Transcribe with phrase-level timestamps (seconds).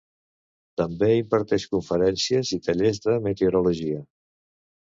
[0.81, 4.05] També imparteix conferències i tallers de meteorologia.